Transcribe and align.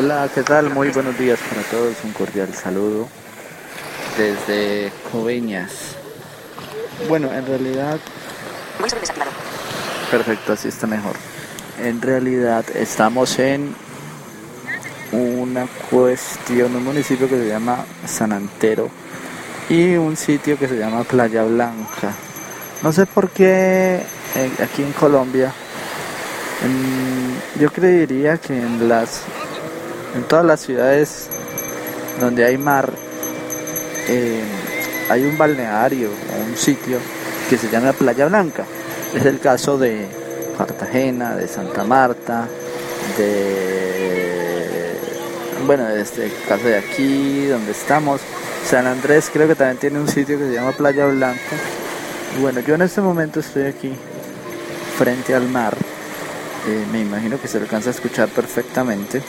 Hola, 0.00 0.30
¿qué 0.32 0.44
tal? 0.44 0.70
Muy 0.70 0.90
buenos 0.90 1.18
días 1.18 1.40
para 1.50 1.60
todos. 1.62 1.96
Un 2.04 2.12
cordial 2.12 2.54
saludo 2.54 3.08
desde 4.16 4.92
Coveñas. 5.10 5.96
Bueno, 7.08 7.32
en 7.32 7.44
realidad... 7.44 7.98
Perfecto, 10.08 10.52
así 10.52 10.68
está 10.68 10.86
mejor. 10.86 11.16
En 11.82 12.00
realidad 12.00 12.64
estamos 12.76 13.40
en 13.40 13.74
una 15.10 15.66
cuestión, 15.90 16.76
un 16.76 16.84
municipio 16.84 17.28
que 17.28 17.36
se 17.36 17.48
llama 17.48 17.84
San 18.06 18.30
Antero 18.30 18.88
y 19.68 19.96
un 19.96 20.16
sitio 20.16 20.56
que 20.56 20.68
se 20.68 20.78
llama 20.78 21.02
Playa 21.02 21.42
Blanca. 21.42 22.12
No 22.84 22.92
sé 22.92 23.04
por 23.04 23.30
qué 23.30 24.00
eh, 24.36 24.50
aquí 24.62 24.84
en 24.84 24.92
Colombia, 24.92 25.52
yo 27.58 27.72
creería 27.72 28.36
que 28.36 28.56
en 28.56 28.88
las 28.88 29.22
en 30.14 30.22
todas 30.24 30.44
las 30.44 30.60
ciudades 30.60 31.28
donde 32.20 32.44
hay 32.44 32.58
mar 32.58 32.90
eh, 34.08 34.42
hay 35.10 35.24
un 35.24 35.36
balneario 35.36 36.08
o 36.08 36.50
un 36.50 36.56
sitio 36.56 36.98
que 37.48 37.58
se 37.58 37.68
llama 37.68 37.92
Playa 37.92 38.26
Blanca. 38.26 38.64
Es 39.14 39.24
el 39.26 39.38
caso 39.38 39.78
de 39.78 40.06
Cartagena, 40.56 41.36
de 41.36 41.46
Santa 41.48 41.84
Marta, 41.84 42.46
de 43.16 43.78
bueno, 45.66 45.88
este 45.88 46.30
caso 46.48 46.64
de 46.64 46.78
aquí 46.78 47.46
donde 47.46 47.72
estamos. 47.72 48.20
San 48.66 48.86
Andrés 48.86 49.30
creo 49.32 49.48
que 49.48 49.54
también 49.54 49.78
tiene 49.78 50.00
un 50.00 50.08
sitio 50.08 50.38
que 50.38 50.46
se 50.46 50.52
llama 50.54 50.72
Playa 50.72 51.06
Blanca. 51.06 51.56
Bueno, 52.40 52.60
yo 52.60 52.74
en 52.74 52.82
este 52.82 53.00
momento 53.00 53.40
estoy 53.40 53.64
aquí 53.64 53.92
frente 54.96 55.34
al 55.34 55.48
mar. 55.48 55.74
Eh, 56.66 56.84
me 56.92 57.00
imagino 57.00 57.40
que 57.40 57.48
se 57.48 57.58
alcanza 57.58 57.90
a 57.90 57.92
escuchar 57.92 58.28
perfectamente. 58.28 59.22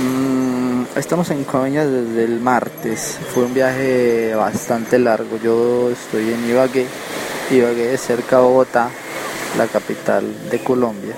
Mm, 0.00 0.84
estamos 0.94 1.28
en 1.30 1.42
Coveñas 1.42 1.90
desde 1.90 2.22
el 2.22 2.38
martes. 2.38 3.18
Fue 3.34 3.44
un 3.44 3.52
viaje 3.52 4.32
bastante 4.36 4.96
largo. 4.96 5.38
Yo 5.42 5.90
estoy 5.90 6.32
en 6.32 6.48
Ibagué. 6.48 6.86
Ibagué 7.50 7.94
es 7.94 8.00
cerca 8.02 8.36
de 8.36 8.42
Bogotá, 8.42 8.90
la 9.56 9.66
capital 9.66 10.24
de 10.50 10.58
Colombia. 10.60 11.14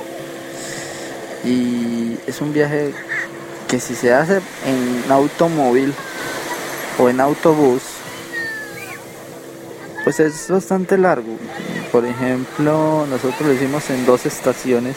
Y 1.44 2.16
es 2.26 2.40
un 2.40 2.54
viaje 2.54 2.94
que 3.68 3.80
si 3.80 3.94
se 3.94 4.14
hace 4.14 4.40
en 4.64 5.12
automóvil 5.12 5.92
o 6.98 7.10
en 7.10 7.20
autobús, 7.20 7.82
pues 10.04 10.20
es 10.20 10.48
bastante 10.48 10.96
largo. 10.96 11.36
Por 11.92 12.06
ejemplo, 12.06 13.06
nosotros 13.10 13.42
lo 13.42 13.52
hicimos 13.52 13.90
en 13.90 14.06
dos 14.06 14.24
estaciones 14.24 14.96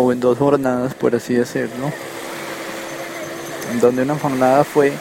o 0.00 0.12
en 0.12 0.20
dos 0.20 0.38
jornadas, 0.38 0.94
por 0.94 1.14
así 1.16 1.34
decirlo, 1.34 1.90
en 3.72 3.80
donde 3.80 4.02
una 4.02 4.16
jornada 4.16 4.62
fue 4.62 4.92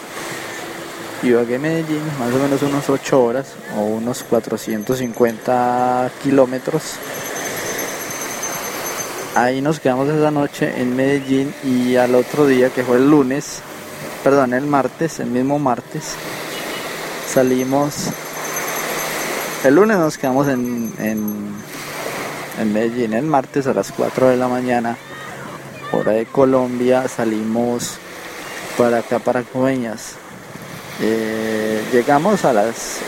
Ibagué 1.21 1.59
Medellín, 1.59 2.01
más 2.19 2.33
o 2.33 2.39
menos 2.39 2.61
unos 2.63 2.89
8 2.89 3.23
horas 3.23 3.53
o 3.77 3.81
unos 3.81 4.23
450 4.23 6.11
kilómetros. 6.23 6.95
Ahí 9.35 9.61
nos 9.61 9.79
quedamos 9.79 10.09
esa 10.09 10.31
noche 10.31 10.81
en 10.81 10.95
Medellín 10.95 11.53
y 11.63 11.95
al 11.95 12.15
otro 12.15 12.47
día, 12.47 12.71
que 12.71 12.83
fue 12.83 12.97
el 12.97 13.09
lunes, 13.09 13.59
perdón, 14.23 14.55
el 14.55 14.65
martes, 14.65 15.19
el 15.19 15.27
mismo 15.27 15.59
martes, 15.59 16.15
salimos. 17.31 18.09
El 19.63 19.75
lunes 19.75 19.97
nos 19.97 20.17
quedamos 20.17 20.47
en, 20.47 20.91
en 20.97 21.55
en 22.57 22.73
Medellín 22.73 23.13
el 23.13 23.25
martes 23.25 23.67
a 23.67 23.73
las 23.73 23.91
4 23.91 24.29
de 24.29 24.37
la 24.37 24.47
mañana, 24.47 24.97
hora 25.91 26.13
de 26.13 26.25
Colombia, 26.25 27.07
salimos 27.07 27.97
para 28.77 28.99
acá, 28.99 29.19
para 29.19 29.43
Coveñas. 29.43 30.15
Eh, 31.01 31.83
llegamos 31.91 32.45
a 32.45 32.53
las 32.53 32.99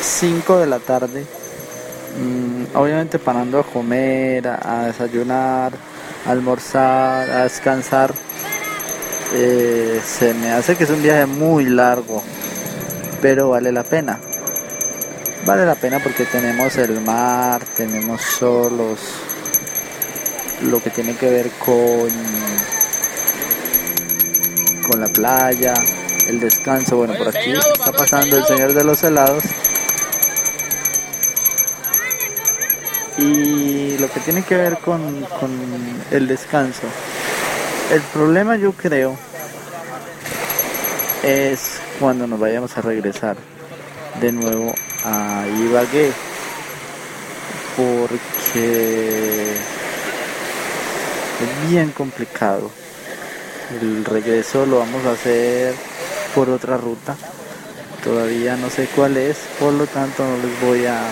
5 0.00 0.58
de 0.58 0.66
la 0.66 0.78
tarde, 0.78 1.26
mm, 2.20 2.76
obviamente 2.76 3.18
parando 3.18 3.58
a 3.60 3.64
comer, 3.64 4.46
a, 4.48 4.84
desayunar, 4.86 5.72
a 6.26 6.30
almorzar, 6.30 7.30
a 7.30 7.42
descansar. 7.44 8.14
Eh, 9.34 10.00
se 10.04 10.32
me 10.34 10.52
hace 10.52 10.76
que 10.76 10.84
es 10.84 10.90
un 10.90 11.02
viaje 11.02 11.26
muy 11.26 11.66
largo, 11.66 12.22
pero 13.20 13.50
vale 13.50 13.72
la 13.72 13.82
pena 13.82 14.20
vale 15.44 15.64
la 15.64 15.74
pena 15.74 15.98
porque 16.02 16.24
tenemos 16.24 16.76
el 16.76 17.00
mar, 17.00 17.62
tenemos 17.76 18.20
solos, 18.22 18.98
lo 20.62 20.82
que 20.82 20.90
tiene 20.90 21.14
que 21.16 21.30
ver 21.30 21.50
con, 21.64 22.10
con 24.88 25.00
la 25.00 25.08
playa, 25.08 25.74
el 26.26 26.40
descanso. 26.40 26.96
Bueno, 26.96 27.14
por 27.16 27.28
aquí 27.28 27.52
está 27.52 27.92
pasando 27.92 28.36
el 28.36 28.44
señor 28.44 28.72
de 28.74 28.84
los 28.84 29.02
helados. 29.02 29.44
Y 33.16 33.98
lo 33.98 34.08
que 34.10 34.20
tiene 34.20 34.42
que 34.42 34.56
ver 34.56 34.78
con, 34.78 35.24
con 35.40 35.50
el 36.12 36.28
descanso. 36.28 36.82
El 37.92 38.00
problema 38.02 38.56
yo 38.56 38.72
creo 38.72 39.16
es 41.24 41.80
cuando 41.98 42.26
nos 42.26 42.38
vayamos 42.38 42.76
a 42.76 42.80
regresar 42.80 43.36
de 44.20 44.30
nuevo 44.30 44.72
a 45.08 45.46
Ibagué 45.46 46.12
porque 47.76 49.52
es 51.42 51.70
bien 51.70 51.90
complicado. 51.92 52.70
El 53.80 54.04
regreso 54.04 54.66
lo 54.66 54.78
vamos 54.80 55.04
a 55.06 55.12
hacer 55.12 55.74
por 56.34 56.50
otra 56.50 56.76
ruta. 56.76 57.16
Todavía 58.02 58.56
no 58.56 58.70
sé 58.70 58.88
cuál 58.94 59.16
es, 59.16 59.38
por 59.58 59.72
lo 59.72 59.86
tanto 59.86 60.24
no 60.24 60.36
les 60.38 60.60
voy 60.60 60.86
a, 60.86 61.02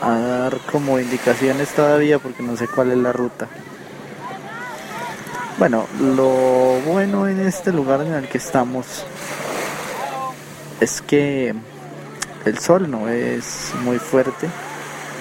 a 0.00 0.18
dar 0.18 0.58
como 0.70 0.98
indicaciones 1.00 1.68
todavía 1.70 2.18
porque 2.18 2.42
no 2.42 2.56
sé 2.56 2.68
cuál 2.68 2.92
es 2.92 2.98
la 2.98 3.12
ruta. 3.12 3.48
Bueno, 5.58 5.86
lo 5.98 6.80
bueno 6.86 7.26
en 7.28 7.40
este 7.40 7.72
lugar 7.72 8.02
en 8.02 8.12
el 8.12 8.28
que 8.28 8.38
estamos 8.38 9.04
es 10.80 11.00
que 11.00 11.54
el 12.44 12.58
sol 12.58 12.90
no 12.90 13.08
es 13.08 13.72
muy 13.82 13.98
fuerte, 13.98 14.48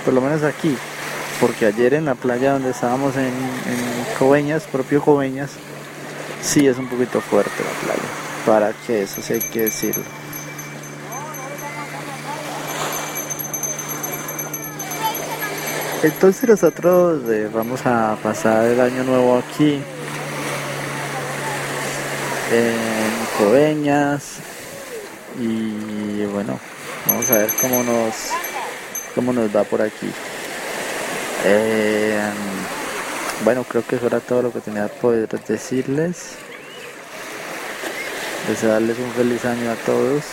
por 0.04 0.14
lo 0.14 0.22
menos 0.22 0.44
aquí, 0.44 0.78
porque 1.40 1.66
ayer 1.66 1.94
en 1.94 2.06
la 2.06 2.16
playa 2.16 2.54
donde 2.54 2.72
estábamos 2.72 3.16
en, 3.16 3.26
en 3.26 4.18
Coveñas, 4.20 4.64
propio 4.64 5.02
Coveñas, 5.02 5.52
sí 6.42 6.68
es 6.68 6.78
un 6.78 6.88
poquito 6.88 7.22
fuerte 7.22 7.64
la 7.64 7.86
playa, 7.86 8.10
para 8.46 8.74
que 8.86 9.04
eso 9.04 9.22
sí 9.22 9.34
hay 9.34 9.42
que 9.42 9.62
decirlo. 9.62 10.04
Entonces 16.04 16.48
nosotros 16.48 17.24
eh, 17.30 17.50
vamos 17.52 17.84
a 17.86 18.16
pasar 18.22 18.66
el 18.66 18.80
año 18.80 19.04
nuevo 19.04 19.40
aquí 19.40 19.82
en 22.52 22.76
Coveñas, 23.40 24.36
y 25.40 26.26
bueno 26.26 26.60
vamos 27.08 27.30
a 27.32 27.38
ver 27.38 27.52
cómo 27.62 27.84
nos 27.84 28.14
cómo 29.14 29.34
nos 29.34 29.56
va 29.56 29.64
por 29.64 29.82
aquí. 29.82 30.12
Eh, 31.46 32.20
bueno 33.44 33.64
creo 33.64 33.86
que 33.86 33.96
eso 33.96 34.08
era 34.08 34.20
todo 34.20 34.42
lo 34.42 34.52
que 34.52 34.60
tenía 34.60 34.88
poder 34.88 35.30
decirles. 35.30 36.36
Desearles 38.48 38.98
un 39.00 39.12
feliz 39.12 39.44
año 39.46 39.72
a 39.72 39.76
todos. 39.86 40.24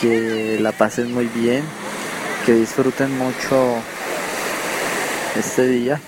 Que 0.00 0.58
la 0.60 0.72
pasen 0.72 1.12
muy 1.12 1.26
bien. 1.26 1.64
Que 2.46 2.52
disfruten 2.52 3.16
mucho 3.18 3.76
este 5.36 5.66
día 5.66 6.00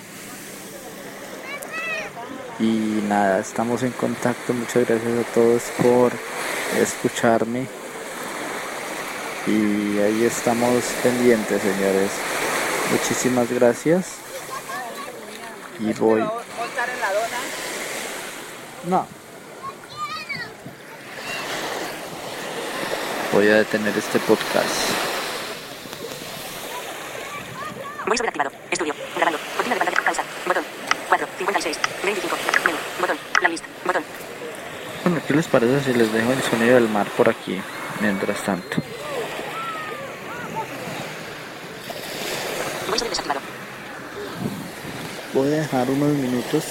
y 2.59 3.01
nada, 3.07 3.39
estamos 3.39 3.83
en 3.83 3.91
contacto. 3.91 4.53
Muchas 4.53 4.87
gracias 4.87 5.19
a 5.19 5.33
todos 5.33 5.63
por 5.81 6.11
escucharme. 6.79 7.67
Y 9.47 9.99
ahí 9.99 10.23
estamos 10.23 10.83
pendientes, 11.03 11.61
señores. 11.61 12.11
Muchísimas 12.91 13.51
gracias. 13.51 14.15
Y 15.79 15.93
voy. 15.93 16.23
No. 18.85 19.07
Voy 23.33 23.49
a 23.49 23.55
detener 23.55 23.97
este 23.97 24.19
podcast. 24.19 24.69
Voy 28.07 28.17
sobreactivado. 28.17 28.51
Estudio. 28.71 28.93
Grabando. 29.15 29.39
Cortina 29.57 29.75
de 29.75 29.81
pantalla. 29.81 30.05
Pausa. 30.05 30.23
Botón. 30.45 30.74
56, 31.37 31.77
25, 32.03 32.37
menú, 32.65 32.77
botón, 33.01 33.17
la 33.41 33.49
lista, 33.49 33.67
botón. 33.85 34.03
Bueno, 35.03 35.21
¿qué 35.27 35.33
les 35.33 35.47
parece 35.47 35.81
si 35.81 35.93
les 35.97 36.11
dejo 36.11 36.31
el 36.31 36.41
sonido 36.41 36.75
del 36.75 36.89
mar 36.89 37.07
por 37.17 37.29
aquí 37.29 37.61
mientras 38.01 38.41
tanto? 38.43 38.77
Voy 45.33 45.47
a 45.49 45.51
dejar 45.51 45.89
unos 45.89 46.13
minutos, 46.13 46.63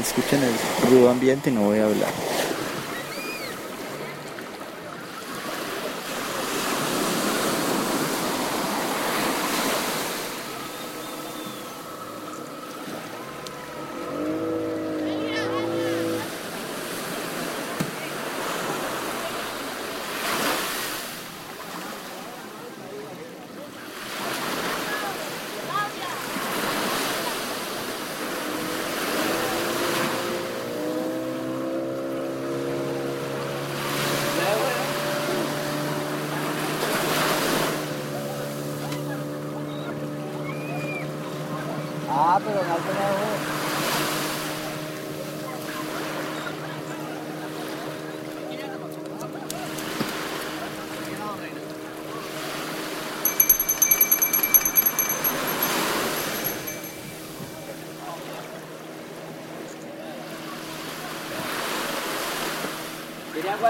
escuchen 0.00 0.40
el 0.44 0.88
ruido 0.88 1.10
ambiente 1.10 1.50
y 1.50 1.52
no 1.52 1.62
voy 1.62 1.80
a 1.80 1.86
hablar. 1.86 2.33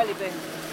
quali 0.04 0.12
pensi? 0.18 0.63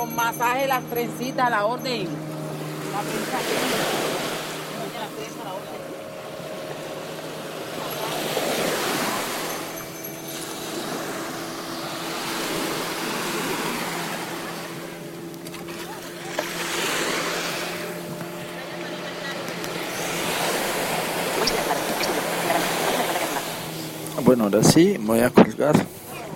Los 0.00 0.10
masajes, 0.12 0.66
las 0.66 0.82
trencitas 0.84 1.50
la 1.50 1.66
orden. 1.66 2.08
La 2.08 3.02
la 5.44 5.52
orden. 5.52 5.70
Bueno, 24.24 24.44
ahora 24.44 24.62
sí, 24.62 24.96
voy 24.98 25.20
a 25.20 25.28
colgar. 25.28 25.76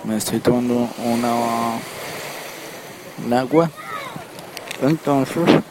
Me 0.03 0.17
estoy 0.17 0.37
tomando 0.39 0.87
una 1.03 1.79
Nagua. 3.17 3.69
Entonces. 4.81 5.35
Botón. 5.35 5.63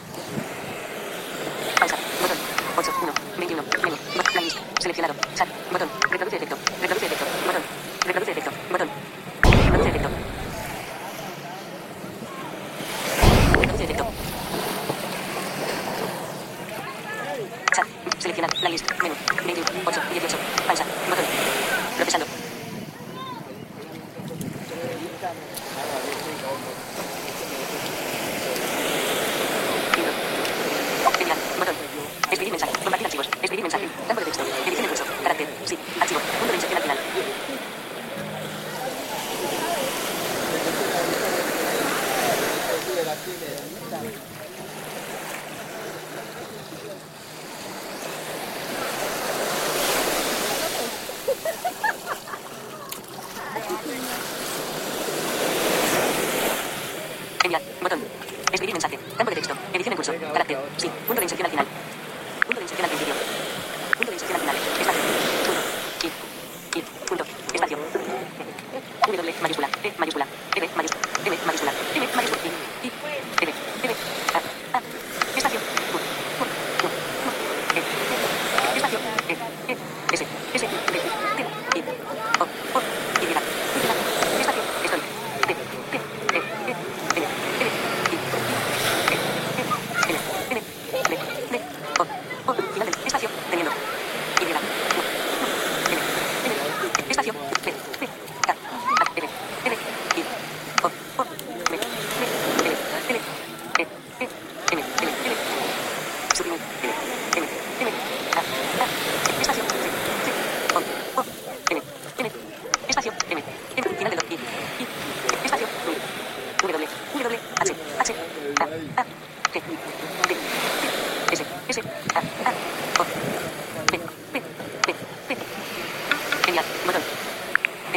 8. 2.77 2.91
1. 3.03 3.13
21. 3.39 3.63
Seleccionado. 4.81 5.15
Sal. 5.35 5.49
Botón. 5.71 5.89
Reproduce 6.11 6.37
efecto. 6.37 6.57
Reproduce 6.81 7.07
efecto. 7.07 7.14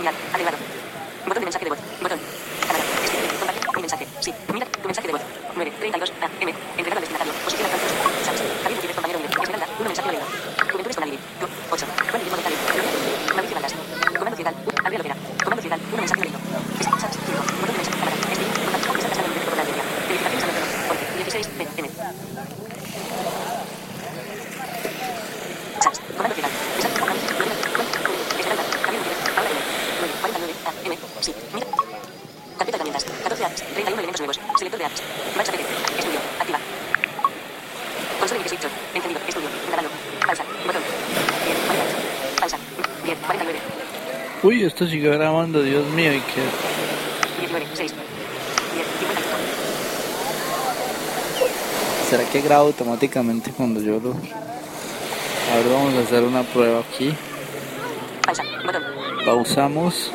señal. 0.07 0.15
Activado. 0.31 0.57
Botón 1.25 1.41
de 1.41 1.45
mensaje 1.45 1.65
de 1.65 1.71
voz. 1.71 1.79
Botón. 2.01 2.19
Este. 2.63 3.17
Compartir. 3.39 3.61
Un 3.75 3.81
mensaje. 3.81 4.07
Sí. 4.19 4.33
Mira 4.53 4.65
tu 4.65 4.87
mensaje 4.87 5.07
de 5.07 5.13
voz. 5.13 5.21
9. 5.55 5.71
32. 5.79 6.11
A. 6.21 6.25
M. 6.41 6.53
Entregado 6.77 6.97
al 6.97 7.01
destinatario. 7.01 7.33
Posición 7.43 7.65
al 7.65 7.71
campo. 7.71 7.87
Sabes. 8.25 8.41
Javier 8.63 8.75
Gutiérrez, 8.75 8.95
compañero 8.95 9.19
de 9.19 9.25
Esmeralda. 9.27 9.67
Un 9.79 9.85
mensaje 9.87 10.11
de 10.11 10.17
voz. 10.17 10.29
Juventudes 10.71 10.97
con 10.97 11.03
8. 11.71 11.85
Mauricio 13.35 13.57
Comando 14.17 14.35
Ciudad. 14.35 14.53
Andrea 14.83 14.97
Lovera. 14.97 15.15
Comando 15.43 15.61
Ciudad. 15.61 15.79
Un 15.91 15.99
mensaje 15.99 16.21
de 16.21 16.29
voz. 16.29 16.41
Sabes. 17.01 17.17
5. 17.27 17.41
Botón 17.59 17.75
de 17.75 17.79
mensaje. 17.83 17.97
Cámara. 17.99 18.15
Este. 18.31 18.43
Contacto. 19.47 19.73
El 20.07 20.23
de. 20.23 21.31
Felicitaciones 21.31 21.91
Uy, 44.43 44.63
esto 44.63 44.85
sigue 44.87 45.09
grabando, 45.09 45.61
Dios 45.61 45.85
mío, 45.87 46.13
y 46.13 46.19
qué. 46.19 46.41
¿Será 52.09 52.23
que 52.29 52.41
grabo 52.41 52.67
automáticamente 52.67 53.51
cuando 53.51 53.81
yo 53.81 53.99
lo.? 53.99 54.11
Ahora 54.11 55.69
vamos 55.73 55.93
a 55.95 55.99
hacer 56.01 56.23
una 56.23 56.43
prueba 56.43 56.79
aquí. 56.79 57.13
Pausamos. 59.25 60.11